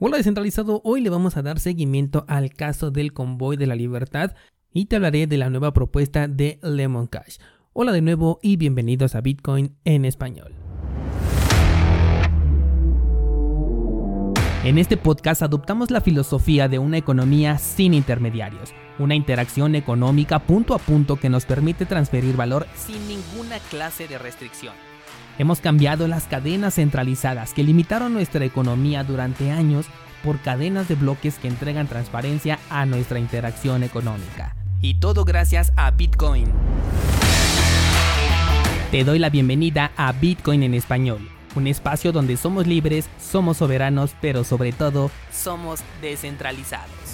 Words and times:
Hola 0.00 0.16
descentralizado, 0.16 0.80
hoy 0.84 1.00
le 1.00 1.10
vamos 1.10 1.36
a 1.36 1.42
dar 1.42 1.58
seguimiento 1.58 2.24
al 2.28 2.54
caso 2.54 2.92
del 2.92 3.12
convoy 3.12 3.56
de 3.56 3.66
la 3.66 3.74
libertad 3.74 4.36
y 4.72 4.84
te 4.84 4.94
hablaré 4.94 5.26
de 5.26 5.38
la 5.38 5.50
nueva 5.50 5.72
propuesta 5.72 6.28
de 6.28 6.60
Lemon 6.62 7.08
Cash. 7.08 7.38
Hola 7.72 7.90
de 7.90 8.00
nuevo 8.00 8.38
y 8.40 8.56
bienvenidos 8.58 9.16
a 9.16 9.22
Bitcoin 9.22 9.74
en 9.84 10.04
español. 10.04 10.54
En 14.62 14.78
este 14.78 14.96
podcast 14.96 15.42
adoptamos 15.42 15.90
la 15.90 16.00
filosofía 16.00 16.68
de 16.68 16.78
una 16.78 16.98
economía 16.98 17.58
sin 17.58 17.92
intermediarios, 17.92 18.72
una 19.00 19.16
interacción 19.16 19.74
económica 19.74 20.38
punto 20.38 20.74
a 20.74 20.78
punto 20.78 21.16
que 21.16 21.28
nos 21.28 21.44
permite 21.44 21.86
transferir 21.86 22.36
valor 22.36 22.68
sin 22.76 23.00
ninguna 23.08 23.58
clase 23.68 24.06
de 24.06 24.18
restricción. 24.18 24.74
Hemos 25.38 25.60
cambiado 25.60 26.08
las 26.08 26.24
cadenas 26.24 26.74
centralizadas 26.74 27.54
que 27.54 27.62
limitaron 27.62 28.12
nuestra 28.12 28.44
economía 28.44 29.04
durante 29.04 29.50
años 29.50 29.86
por 30.24 30.40
cadenas 30.40 30.88
de 30.88 30.96
bloques 30.96 31.38
que 31.38 31.48
entregan 31.48 31.86
transparencia 31.86 32.58
a 32.70 32.86
nuestra 32.86 33.18
interacción 33.18 33.82
económica. 33.82 34.56
Y 34.80 34.94
todo 34.94 35.24
gracias 35.24 35.72
a 35.76 35.90
Bitcoin. 35.90 36.46
Te 38.90 39.04
doy 39.04 39.18
la 39.18 39.30
bienvenida 39.30 39.92
a 39.96 40.12
Bitcoin 40.12 40.62
en 40.62 40.74
español, 40.74 41.28
un 41.54 41.66
espacio 41.66 42.10
donde 42.10 42.36
somos 42.36 42.66
libres, 42.66 43.08
somos 43.20 43.58
soberanos, 43.58 44.14
pero 44.20 44.44
sobre 44.44 44.72
todo 44.72 45.10
somos 45.30 45.80
descentralizados. 46.00 47.07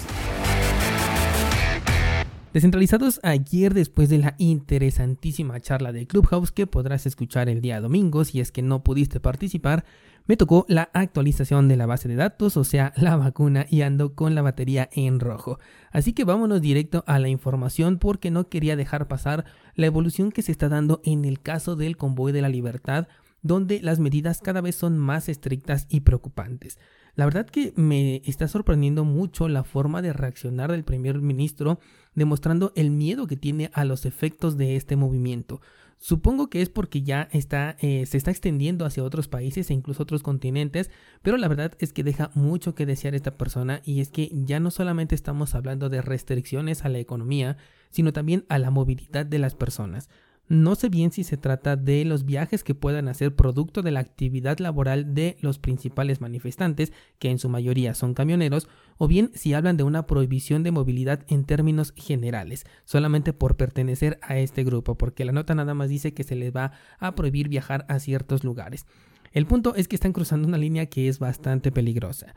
Descentralizados 2.55 3.19
ayer 3.21 3.73
después 3.73 4.07
de 4.07 4.17
la 4.17 4.35
interesantísima 4.37 5.59
charla 5.59 5.91
de 5.91 6.07
Clubhouse 6.07 6.53
que 6.53 6.67
podrás 6.67 7.05
escuchar 7.05 7.49
el 7.49 7.59
día 7.59 7.81
domingo 7.81 8.23
si 8.23 8.39
es 8.39 8.53
que 8.53 8.61
no 8.61 8.81
pudiste 8.81 9.19
participar, 9.19 9.83
me 10.25 10.37
tocó 10.37 10.65
la 10.69 10.89
actualización 10.93 11.67
de 11.67 11.75
la 11.75 11.85
base 11.85 12.07
de 12.07 12.15
datos, 12.15 12.55
o 12.55 12.63
sea, 12.63 12.93
la 12.95 13.17
vacuna 13.17 13.65
y 13.69 13.81
ando 13.81 14.15
con 14.15 14.35
la 14.35 14.41
batería 14.41 14.89
en 14.93 15.19
rojo. 15.19 15.59
Así 15.91 16.13
que 16.13 16.23
vámonos 16.23 16.61
directo 16.61 17.03
a 17.07 17.19
la 17.19 17.27
información 17.27 17.99
porque 17.99 18.31
no 18.31 18.47
quería 18.47 18.77
dejar 18.77 19.09
pasar 19.09 19.43
la 19.75 19.87
evolución 19.87 20.31
que 20.31 20.41
se 20.41 20.53
está 20.53 20.69
dando 20.69 21.01
en 21.03 21.25
el 21.25 21.41
caso 21.41 21.75
del 21.75 21.97
convoy 21.97 22.31
de 22.31 22.41
la 22.41 22.47
libertad, 22.47 23.09
donde 23.41 23.81
las 23.81 23.99
medidas 23.99 24.39
cada 24.39 24.61
vez 24.61 24.75
son 24.77 24.97
más 24.97 25.27
estrictas 25.27 25.87
y 25.89 25.99
preocupantes. 25.99 26.79
La 27.15 27.25
verdad 27.25 27.45
que 27.45 27.73
me 27.77 28.21
está 28.25 28.47
sorprendiendo 28.47 29.05
mucho 29.05 29.47
la 29.47 29.63
forma 29.63 30.01
de 30.01 30.11
reaccionar 30.11 30.71
del 30.71 30.83
primer 30.83 31.21
ministro, 31.21 31.79
demostrando 32.15 32.71
el 32.75 32.89
miedo 32.89 33.27
que 33.27 33.37
tiene 33.37 33.69
a 33.73 33.85
los 33.85 34.05
efectos 34.05 34.57
de 34.57 34.75
este 34.75 34.95
movimiento. 34.95 35.61
Supongo 35.97 36.49
que 36.49 36.61
es 36.61 36.69
porque 36.69 37.03
ya 37.03 37.29
está, 37.31 37.77
eh, 37.79 38.05
se 38.05 38.17
está 38.17 38.29
extendiendo 38.29 38.85
hacia 38.85 39.03
otros 39.03 39.27
países 39.27 39.69
e 39.69 39.73
incluso 39.73 40.03
otros 40.03 40.23
continentes, 40.23 40.91
pero 41.21 41.37
la 41.37 41.47
verdad 41.47 41.73
es 41.79 41.93
que 41.93 42.03
deja 42.03 42.31
mucho 42.35 42.75
que 42.75 42.85
desear 42.85 43.15
esta 43.15 43.37
persona 43.37 43.81
y 43.85 44.01
es 44.01 44.09
que 44.09 44.29
ya 44.31 44.59
no 44.59 44.71
solamente 44.71 45.15
estamos 45.15 45.55
hablando 45.55 45.89
de 45.89 46.01
restricciones 46.01 46.83
a 46.83 46.89
la 46.89 46.99
economía, 46.99 47.57
sino 47.91 48.11
también 48.11 48.45
a 48.49 48.59
la 48.59 48.71
movilidad 48.71 49.25
de 49.25 49.39
las 49.39 49.55
personas. 49.55 50.09
No 50.47 50.75
sé 50.75 50.89
bien 50.89 51.11
si 51.11 51.23
se 51.23 51.37
trata 51.37 51.75
de 51.75 52.05
los 52.05 52.23
viajes 52.23 52.63
que 52.63 52.75
puedan 52.75 53.07
hacer 53.07 53.35
producto 53.35 53.81
de 53.81 53.89
la 53.89 53.99
actividad 53.99 54.59
laboral 54.59 55.15
de 55.15 55.37
los 55.41 55.57
principales 55.57 56.21
manifestantes, 56.21 56.93
que 57.17 57.31
en 57.31 57.39
su 57.39 57.49
mayoría 57.49 57.95
son 57.95 58.13
camioneros, 58.13 58.67
o 58.97 59.07
bien 59.07 59.31
si 59.33 59.55
hablan 59.55 59.75
de 59.75 59.83
una 59.83 60.05
prohibición 60.05 60.61
de 60.61 60.69
movilidad 60.69 61.23
en 61.29 61.45
términos 61.45 61.93
generales, 61.97 62.65
solamente 62.83 63.33
por 63.33 63.57
pertenecer 63.57 64.19
a 64.21 64.37
este 64.37 64.63
grupo, 64.63 64.95
porque 64.99 65.25
la 65.25 65.31
nota 65.31 65.55
nada 65.55 65.73
más 65.73 65.89
dice 65.89 66.13
que 66.13 66.23
se 66.23 66.35
les 66.35 66.55
va 66.55 66.73
a 66.99 67.15
prohibir 67.15 67.49
viajar 67.49 67.85
a 67.89 67.97
ciertos 67.97 68.43
lugares. 68.43 68.85
El 69.31 69.47
punto 69.47 69.73
es 69.75 69.87
que 69.87 69.95
están 69.95 70.13
cruzando 70.13 70.47
una 70.47 70.59
línea 70.59 70.85
que 70.85 71.07
es 71.07 71.17
bastante 71.17 71.71
peligrosa. 71.71 72.35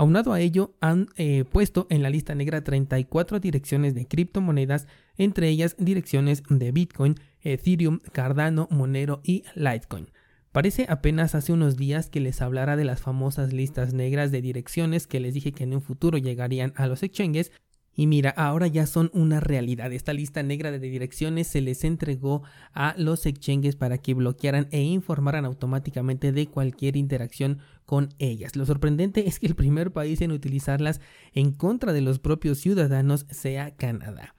Aunado 0.00 0.32
a 0.32 0.40
ello, 0.40 0.72
han 0.80 1.08
eh, 1.16 1.44
puesto 1.44 1.86
en 1.90 2.02
la 2.02 2.08
lista 2.08 2.34
negra 2.34 2.64
34 2.64 3.38
direcciones 3.38 3.94
de 3.94 4.06
criptomonedas, 4.06 4.86
entre 5.18 5.50
ellas 5.50 5.76
direcciones 5.78 6.42
de 6.48 6.72
Bitcoin, 6.72 7.16
Ethereum, 7.42 7.98
Cardano, 8.10 8.66
Monero 8.70 9.20
y 9.22 9.44
Litecoin. 9.54 10.10
Parece 10.52 10.86
apenas 10.88 11.34
hace 11.34 11.52
unos 11.52 11.76
días 11.76 12.08
que 12.08 12.20
les 12.20 12.40
hablara 12.40 12.76
de 12.76 12.84
las 12.84 13.02
famosas 13.02 13.52
listas 13.52 13.92
negras 13.92 14.30
de 14.30 14.40
direcciones 14.40 15.06
que 15.06 15.20
les 15.20 15.34
dije 15.34 15.52
que 15.52 15.64
en 15.64 15.74
un 15.74 15.82
futuro 15.82 16.16
llegarían 16.16 16.72
a 16.76 16.86
los 16.86 17.02
exchanges 17.02 17.52
y 18.00 18.06
mira, 18.06 18.30
ahora 18.30 18.66
ya 18.66 18.86
son 18.86 19.10
una 19.12 19.40
realidad. 19.40 19.92
Esta 19.92 20.14
lista 20.14 20.42
negra 20.42 20.70
de 20.70 20.78
direcciones 20.78 21.48
se 21.48 21.60
les 21.60 21.84
entregó 21.84 22.42
a 22.72 22.94
los 22.96 23.26
exchanges 23.26 23.76
para 23.76 23.98
que 23.98 24.14
bloquearan 24.14 24.68
e 24.70 24.80
informaran 24.80 25.44
automáticamente 25.44 26.32
de 26.32 26.46
cualquier 26.46 26.96
interacción 26.96 27.58
con 27.84 28.08
ellas. 28.18 28.56
Lo 28.56 28.64
sorprendente 28.64 29.28
es 29.28 29.38
que 29.38 29.48
el 29.48 29.54
primer 29.54 29.92
país 29.92 30.22
en 30.22 30.32
utilizarlas 30.32 31.02
en 31.34 31.52
contra 31.52 31.92
de 31.92 32.00
los 32.00 32.18
propios 32.18 32.56
ciudadanos 32.56 33.26
sea 33.28 33.76
Canadá. 33.76 34.34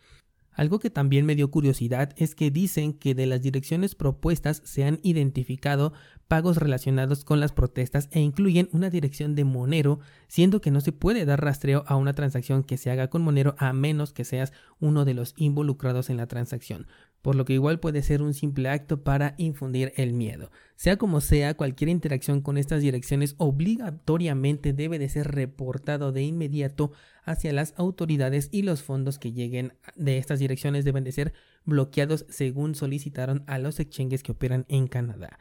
Algo 0.53 0.79
que 0.79 0.89
también 0.89 1.25
me 1.25 1.35
dio 1.35 1.49
curiosidad 1.49 2.13
es 2.17 2.35
que 2.35 2.51
dicen 2.51 2.93
que 2.93 3.15
de 3.15 3.25
las 3.25 3.41
direcciones 3.41 3.95
propuestas 3.95 4.61
se 4.65 4.83
han 4.83 4.99
identificado 5.01 5.93
pagos 6.27 6.57
relacionados 6.57 7.23
con 7.23 7.39
las 7.39 7.51
protestas 7.51 8.09
e 8.11 8.19
incluyen 8.19 8.69
una 8.71 8.89
dirección 8.89 9.33
de 9.35 9.45
Monero, 9.45 9.99
siendo 10.27 10.61
que 10.61 10.71
no 10.71 10.81
se 10.81 10.91
puede 10.91 11.25
dar 11.25 11.41
rastreo 11.41 11.83
a 11.87 11.95
una 11.95 12.13
transacción 12.13 12.63
que 12.63 12.77
se 12.77 12.91
haga 12.91 13.09
con 13.09 13.21
Monero 13.21 13.55
a 13.57 13.73
menos 13.73 14.13
que 14.13 14.25
seas 14.25 14.51
uno 14.79 15.05
de 15.05 15.13
los 15.13 15.33
involucrados 15.37 16.09
en 16.09 16.17
la 16.17 16.27
transacción 16.27 16.87
por 17.21 17.35
lo 17.35 17.45
que 17.45 17.53
igual 17.53 17.79
puede 17.79 18.01
ser 18.01 18.21
un 18.21 18.33
simple 18.33 18.69
acto 18.69 19.03
para 19.03 19.35
infundir 19.37 19.93
el 19.95 20.13
miedo. 20.13 20.51
Sea 20.75 20.97
como 20.97 21.21
sea, 21.21 21.55
cualquier 21.55 21.89
interacción 21.89 22.41
con 22.41 22.57
estas 22.57 22.81
direcciones 22.81 23.35
obligatoriamente 23.37 24.73
debe 24.73 24.99
de 24.99 25.09
ser 25.09 25.31
reportado 25.31 26.11
de 26.11 26.23
inmediato 26.23 26.91
hacia 27.23 27.53
las 27.53 27.73
autoridades 27.77 28.49
y 28.51 28.63
los 28.63 28.81
fondos 28.81 29.19
que 29.19 29.31
lleguen 29.31 29.73
de 29.95 30.17
estas 30.17 30.39
direcciones 30.39 30.85
deben 30.85 31.03
de 31.03 31.11
ser 31.11 31.33
bloqueados 31.65 32.25
según 32.29 32.75
solicitaron 32.75 33.43
a 33.47 33.59
los 33.59 33.79
exchanges 33.79 34.23
que 34.23 34.31
operan 34.31 34.65
en 34.67 34.87
Canadá. 34.87 35.37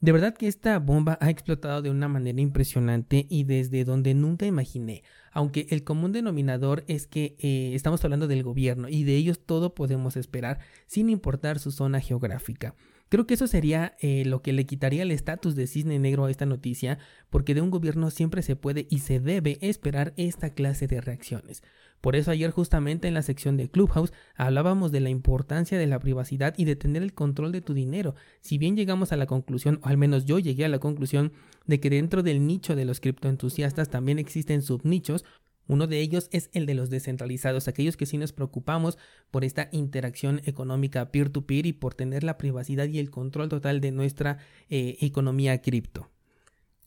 De 0.00 0.12
verdad 0.12 0.34
que 0.34 0.46
esta 0.46 0.78
bomba 0.78 1.16
ha 1.22 1.30
explotado 1.30 1.80
de 1.80 1.90
una 1.90 2.06
manera 2.06 2.40
impresionante 2.40 3.26
y 3.30 3.44
desde 3.44 3.84
donde 3.84 4.12
nunca 4.12 4.44
imaginé, 4.44 5.02
aunque 5.32 5.66
el 5.70 5.84
común 5.84 6.12
denominador 6.12 6.84
es 6.86 7.06
que 7.06 7.34
eh, 7.38 7.72
estamos 7.74 8.04
hablando 8.04 8.28
del 8.28 8.42
gobierno 8.42 8.88
y 8.90 9.04
de 9.04 9.16
ellos 9.16 9.40
todo 9.40 9.74
podemos 9.74 10.16
esperar 10.16 10.58
sin 10.86 11.08
importar 11.08 11.58
su 11.58 11.72
zona 11.72 12.00
geográfica. 12.00 12.74
Creo 13.08 13.26
que 13.26 13.34
eso 13.34 13.46
sería 13.46 13.96
eh, 14.00 14.24
lo 14.26 14.42
que 14.42 14.52
le 14.52 14.66
quitaría 14.66 15.02
el 15.02 15.12
estatus 15.12 15.54
de 15.54 15.66
cisne 15.66 15.98
negro 15.98 16.24
a 16.24 16.30
esta 16.30 16.44
noticia, 16.44 16.98
porque 17.30 17.54
de 17.54 17.62
un 17.62 17.70
gobierno 17.70 18.10
siempre 18.10 18.42
se 18.42 18.56
puede 18.56 18.86
y 18.90 18.98
se 18.98 19.20
debe 19.20 19.58
esperar 19.62 20.12
esta 20.16 20.50
clase 20.50 20.88
de 20.88 21.00
reacciones. 21.00 21.62
Por 22.06 22.14
eso 22.14 22.30
ayer 22.30 22.52
justamente 22.52 23.08
en 23.08 23.14
la 23.14 23.22
sección 23.22 23.56
de 23.56 23.68
Clubhouse 23.68 24.12
hablábamos 24.36 24.92
de 24.92 25.00
la 25.00 25.10
importancia 25.10 25.76
de 25.76 25.88
la 25.88 25.98
privacidad 25.98 26.54
y 26.56 26.64
de 26.64 26.76
tener 26.76 27.02
el 27.02 27.14
control 27.14 27.50
de 27.50 27.62
tu 27.62 27.74
dinero. 27.74 28.14
Si 28.40 28.58
bien 28.58 28.76
llegamos 28.76 29.10
a 29.10 29.16
la 29.16 29.26
conclusión, 29.26 29.80
o 29.82 29.88
al 29.88 29.96
menos 29.96 30.24
yo 30.24 30.38
llegué 30.38 30.64
a 30.64 30.68
la 30.68 30.78
conclusión, 30.78 31.32
de 31.66 31.80
que 31.80 31.90
dentro 31.90 32.22
del 32.22 32.46
nicho 32.46 32.76
de 32.76 32.84
los 32.84 33.00
criptoentusiastas 33.00 33.90
también 33.90 34.20
existen 34.20 34.62
subnichos, 34.62 35.24
uno 35.66 35.88
de 35.88 35.98
ellos 35.98 36.28
es 36.30 36.48
el 36.52 36.64
de 36.64 36.74
los 36.74 36.90
descentralizados, 36.90 37.66
aquellos 37.66 37.96
que 37.96 38.06
sí 38.06 38.18
nos 38.18 38.32
preocupamos 38.32 38.98
por 39.32 39.42
esta 39.42 39.68
interacción 39.72 40.42
económica 40.44 41.10
peer-to-peer 41.10 41.66
y 41.66 41.72
por 41.72 41.94
tener 41.94 42.22
la 42.22 42.38
privacidad 42.38 42.86
y 42.86 43.00
el 43.00 43.10
control 43.10 43.48
total 43.48 43.80
de 43.80 43.90
nuestra 43.90 44.38
eh, 44.70 44.96
economía 45.00 45.60
cripto. 45.60 46.08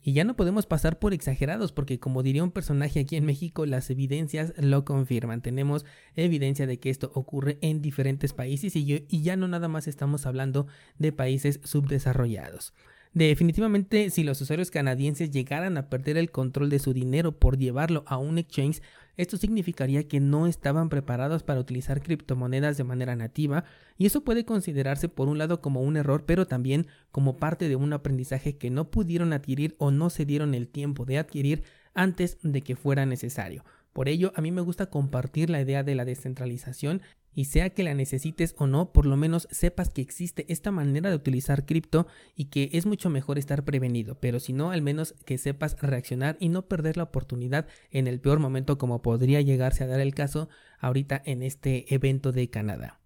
Y 0.01 0.13
ya 0.13 0.23
no 0.23 0.35
podemos 0.35 0.65
pasar 0.65 0.97
por 0.97 1.13
exagerados 1.13 1.71
porque 1.71 1.99
como 1.99 2.23
diría 2.23 2.43
un 2.43 2.51
personaje 2.51 3.01
aquí 3.01 3.15
en 3.15 3.25
México, 3.25 3.65
las 3.65 3.89
evidencias 3.89 4.53
lo 4.57 4.85
confirman. 4.85 5.41
Tenemos 5.41 5.85
evidencia 6.15 6.67
de 6.67 6.79
que 6.79 6.89
esto 6.89 7.11
ocurre 7.13 7.57
en 7.61 7.81
diferentes 7.81 8.33
países 8.33 8.75
y, 8.75 9.05
ya 9.21 9.35
no 9.35 9.47
nada 9.47 9.67
más 9.67 9.87
estamos 9.87 10.25
hablando 10.25 10.67
de 10.97 11.11
países 11.11 11.59
subdesarrollados. 11.63 12.73
Definitivamente, 13.13 14.11
si 14.11 14.23
los 14.23 14.39
usuarios 14.39 14.69
canadienses 14.69 15.31
llegaran 15.31 15.77
a 15.77 15.89
perder 15.89 16.17
el 16.17 16.29
control 16.29 16.69
de 16.69 16.77
su 16.77 16.93
dinero 16.93 17.31
por 17.31 17.57
llevarlo 17.57 18.03
a 18.05 18.17
un 18.17 18.37
exchange, 18.37 18.81
esto 19.17 19.35
significaría 19.35 20.07
que 20.07 20.19
no 20.19 20.45
estaban 20.45 20.89
preparados 20.89 21.43
para 21.43 21.59
utilizar 21.59 22.01
criptomonedas 22.01 22.77
de 22.77 22.83
manera 22.83 23.15
nativa 23.15 23.65
y 23.97 24.05
eso 24.05 24.23
puede 24.23 24.45
considerarse 24.45 25.09
por 25.09 25.27
un 25.27 25.39
lado 25.39 25.59
como 25.59 25.81
un 25.81 25.97
error, 25.97 26.23
pero 26.25 26.47
también 26.47 26.87
como 27.11 27.35
parte 27.35 27.67
de 27.67 27.75
un 27.75 27.91
aprendizaje 27.93 28.57
que 28.57 28.69
no 28.69 28.91
pudieron 28.91 29.33
adquirir 29.33 29.75
o 29.79 29.91
no 29.91 30.09
se 30.09 30.25
dieron 30.25 30.53
el 30.53 30.67
tiempo 30.67 31.03
de 31.03 31.17
adquirir 31.17 31.63
antes 31.95 32.37
de 32.43 32.61
que 32.61 32.75
fuera 32.75 33.05
necesario. 33.05 33.65
Por 33.91 34.07
ello, 34.07 34.31
a 34.35 34.41
mí 34.41 34.51
me 34.51 34.61
gusta 34.61 34.85
compartir 34.85 35.49
la 35.49 35.59
idea 35.59 35.83
de 35.83 35.95
la 35.95 36.05
descentralización 36.05 37.01
y 37.33 37.45
sea 37.45 37.69
que 37.69 37.83
la 37.83 37.93
necesites 37.93 38.55
o 38.57 38.67
no, 38.67 38.91
por 38.91 39.05
lo 39.05 39.17
menos 39.17 39.47
sepas 39.51 39.89
que 39.89 40.01
existe 40.01 40.45
esta 40.51 40.71
manera 40.71 41.09
de 41.09 41.15
utilizar 41.15 41.65
cripto 41.65 42.07
y 42.35 42.45
que 42.45 42.69
es 42.73 42.85
mucho 42.85 43.09
mejor 43.09 43.37
estar 43.37 43.63
prevenido, 43.63 44.19
pero 44.19 44.39
si 44.39 44.53
no, 44.53 44.71
al 44.71 44.81
menos 44.81 45.15
que 45.25 45.37
sepas 45.37 45.77
reaccionar 45.81 46.37
y 46.39 46.49
no 46.49 46.67
perder 46.67 46.97
la 46.97 47.03
oportunidad 47.03 47.67
en 47.91 48.07
el 48.07 48.19
peor 48.19 48.39
momento 48.39 48.77
como 48.77 49.01
podría 49.01 49.41
llegarse 49.41 49.83
a 49.83 49.87
dar 49.87 49.99
el 49.99 50.13
caso 50.13 50.49
ahorita 50.79 51.21
en 51.25 51.43
este 51.43 51.93
evento 51.93 52.31
de 52.31 52.49
Canadá. 52.49 52.98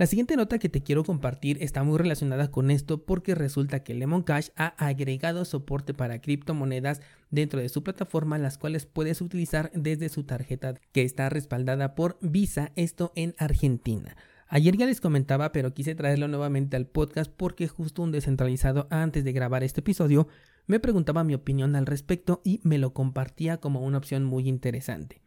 La 0.00 0.06
siguiente 0.06 0.34
nota 0.34 0.58
que 0.58 0.70
te 0.70 0.82
quiero 0.82 1.04
compartir 1.04 1.62
está 1.62 1.82
muy 1.82 1.98
relacionada 1.98 2.50
con 2.50 2.70
esto 2.70 3.04
porque 3.04 3.34
resulta 3.34 3.82
que 3.84 3.92
Lemon 3.92 4.22
Cash 4.22 4.48
ha 4.56 4.68
agregado 4.68 5.44
soporte 5.44 5.92
para 5.92 6.22
criptomonedas 6.22 7.02
dentro 7.28 7.60
de 7.60 7.68
su 7.68 7.82
plataforma, 7.82 8.38
las 8.38 8.56
cuales 8.56 8.86
puedes 8.86 9.20
utilizar 9.20 9.70
desde 9.74 10.08
su 10.08 10.24
tarjeta 10.24 10.72
que 10.92 11.02
está 11.02 11.28
respaldada 11.28 11.94
por 11.94 12.16
Visa, 12.22 12.72
esto 12.76 13.12
en 13.14 13.34
Argentina. 13.36 14.16
Ayer 14.48 14.74
ya 14.74 14.86
les 14.86 15.02
comentaba, 15.02 15.52
pero 15.52 15.74
quise 15.74 15.94
traerlo 15.94 16.28
nuevamente 16.28 16.78
al 16.78 16.86
podcast 16.86 17.30
porque 17.30 17.68
justo 17.68 18.00
un 18.00 18.10
descentralizado 18.10 18.86
antes 18.88 19.22
de 19.22 19.32
grabar 19.32 19.64
este 19.64 19.80
episodio 19.80 20.28
me 20.66 20.80
preguntaba 20.80 21.24
mi 21.24 21.34
opinión 21.34 21.76
al 21.76 21.84
respecto 21.84 22.40
y 22.42 22.60
me 22.62 22.78
lo 22.78 22.94
compartía 22.94 23.58
como 23.58 23.82
una 23.82 23.98
opción 23.98 24.24
muy 24.24 24.48
interesante 24.48 25.20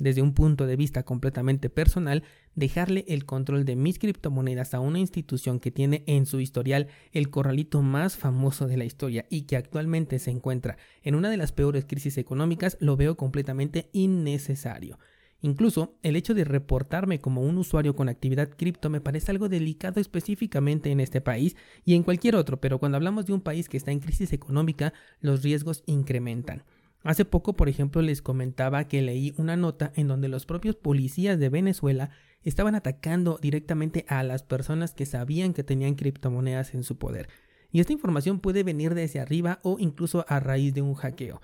desde 0.00 0.22
un 0.22 0.34
punto 0.34 0.66
de 0.66 0.76
vista 0.76 1.02
completamente 1.04 1.70
personal, 1.70 2.24
dejarle 2.54 3.04
el 3.08 3.24
control 3.24 3.64
de 3.64 3.76
mis 3.76 3.98
criptomonedas 3.98 4.74
a 4.74 4.80
una 4.80 4.98
institución 4.98 5.60
que 5.60 5.70
tiene 5.70 6.02
en 6.06 6.26
su 6.26 6.40
historial 6.40 6.88
el 7.12 7.30
corralito 7.30 7.82
más 7.82 8.16
famoso 8.16 8.66
de 8.66 8.76
la 8.76 8.84
historia 8.84 9.26
y 9.30 9.42
que 9.42 9.56
actualmente 9.56 10.18
se 10.18 10.30
encuentra 10.30 10.76
en 11.02 11.14
una 11.14 11.30
de 11.30 11.36
las 11.36 11.52
peores 11.52 11.84
crisis 11.84 12.18
económicas, 12.18 12.76
lo 12.80 12.96
veo 12.96 13.16
completamente 13.16 13.90
innecesario. 13.92 14.98
Incluso 15.42 15.96
el 16.02 16.16
hecho 16.16 16.34
de 16.34 16.44
reportarme 16.44 17.18
como 17.18 17.42
un 17.42 17.56
usuario 17.56 17.96
con 17.96 18.08
actividad 18.08 18.50
cripto 18.50 18.90
me 18.90 19.00
parece 19.00 19.30
algo 19.30 19.48
delicado 19.48 20.00
específicamente 20.00 20.90
en 20.90 21.00
este 21.00 21.20
país 21.20 21.56
y 21.84 21.94
en 21.94 22.02
cualquier 22.02 22.36
otro, 22.36 22.60
pero 22.60 22.78
cuando 22.78 22.96
hablamos 22.96 23.26
de 23.26 23.32
un 23.32 23.40
país 23.40 23.68
que 23.68 23.78
está 23.78 23.90
en 23.90 24.00
crisis 24.00 24.32
económica, 24.32 24.92
los 25.20 25.42
riesgos 25.42 25.82
incrementan. 25.86 26.64
Hace 27.02 27.24
poco, 27.24 27.54
por 27.54 27.68
ejemplo, 27.68 28.02
les 28.02 28.20
comentaba 28.20 28.84
que 28.84 29.00
leí 29.00 29.32
una 29.38 29.56
nota 29.56 29.92
en 29.96 30.06
donde 30.06 30.28
los 30.28 30.44
propios 30.44 30.76
policías 30.76 31.38
de 31.38 31.48
Venezuela 31.48 32.10
estaban 32.42 32.74
atacando 32.74 33.38
directamente 33.40 34.04
a 34.08 34.22
las 34.22 34.42
personas 34.42 34.92
que 34.92 35.06
sabían 35.06 35.54
que 35.54 35.64
tenían 35.64 35.94
criptomonedas 35.94 36.74
en 36.74 36.84
su 36.84 36.98
poder. 36.98 37.28
Y 37.72 37.80
esta 37.80 37.92
información 37.92 38.40
puede 38.40 38.64
venir 38.64 38.94
desde 38.94 39.20
arriba 39.20 39.60
o 39.62 39.76
incluso 39.78 40.24
a 40.28 40.40
raíz 40.40 40.74
de 40.74 40.82
un 40.82 40.94
hackeo. 40.94 41.40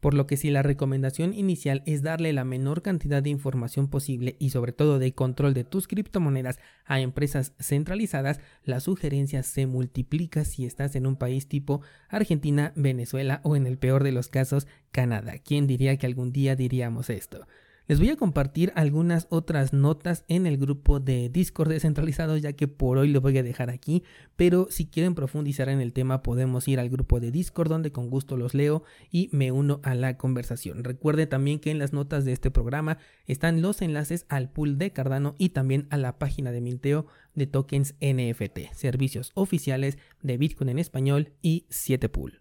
Por 0.00 0.14
lo 0.14 0.26
que 0.26 0.36
si 0.36 0.50
la 0.50 0.62
recomendación 0.62 1.34
inicial 1.34 1.82
es 1.86 2.02
darle 2.02 2.32
la 2.32 2.44
menor 2.44 2.82
cantidad 2.82 3.22
de 3.22 3.30
información 3.30 3.88
posible 3.88 4.36
y 4.38 4.50
sobre 4.50 4.72
todo 4.72 4.98
de 4.98 5.12
control 5.12 5.52
de 5.52 5.64
tus 5.64 5.86
criptomonedas 5.86 6.58
a 6.86 7.00
empresas 7.00 7.52
centralizadas, 7.60 8.40
la 8.64 8.80
sugerencia 8.80 9.42
se 9.42 9.66
multiplica 9.66 10.44
si 10.44 10.64
estás 10.64 10.96
en 10.96 11.06
un 11.06 11.16
país 11.16 11.48
tipo 11.48 11.82
Argentina, 12.08 12.72
Venezuela 12.76 13.40
o 13.44 13.56
en 13.56 13.66
el 13.66 13.76
peor 13.76 14.02
de 14.02 14.12
los 14.12 14.28
casos 14.28 14.66
Canadá. 14.90 15.34
¿Quién 15.38 15.66
diría 15.66 15.96
que 15.98 16.06
algún 16.06 16.32
día 16.32 16.56
diríamos 16.56 17.10
esto? 17.10 17.46
Les 17.86 17.98
voy 17.98 18.10
a 18.10 18.16
compartir 18.16 18.72
algunas 18.76 19.26
otras 19.30 19.72
notas 19.72 20.24
en 20.28 20.46
el 20.46 20.58
grupo 20.58 21.00
de 21.00 21.28
Discord 21.28 21.70
descentralizado 21.70 22.36
ya 22.36 22.52
que 22.52 22.68
por 22.68 22.98
hoy 22.98 23.08
lo 23.08 23.20
voy 23.20 23.36
a 23.38 23.42
dejar 23.42 23.68
aquí, 23.68 24.04
pero 24.36 24.68
si 24.70 24.86
quieren 24.86 25.16
profundizar 25.16 25.68
en 25.68 25.80
el 25.80 25.92
tema 25.92 26.22
podemos 26.22 26.68
ir 26.68 26.78
al 26.78 26.88
grupo 26.88 27.18
de 27.18 27.32
Discord 27.32 27.68
donde 27.68 27.90
con 27.90 28.08
gusto 28.08 28.36
los 28.36 28.54
leo 28.54 28.84
y 29.10 29.28
me 29.32 29.50
uno 29.50 29.80
a 29.82 29.96
la 29.96 30.16
conversación. 30.16 30.84
Recuerde 30.84 31.26
también 31.26 31.58
que 31.58 31.72
en 31.72 31.80
las 31.80 31.92
notas 31.92 32.24
de 32.24 32.32
este 32.32 32.52
programa 32.52 32.98
están 33.26 33.60
los 33.60 33.82
enlaces 33.82 34.24
al 34.28 34.50
pool 34.50 34.78
de 34.78 34.92
Cardano 34.92 35.34
y 35.36 35.48
también 35.48 35.88
a 35.90 35.96
la 35.96 36.18
página 36.18 36.52
de 36.52 36.60
minteo 36.60 37.06
de 37.34 37.48
tokens 37.48 37.96
NFT, 38.00 38.72
servicios 38.72 39.32
oficiales 39.34 39.98
de 40.22 40.36
Bitcoin 40.36 40.70
en 40.70 40.78
español 40.78 41.32
y 41.42 41.66
7pool. 41.70 42.38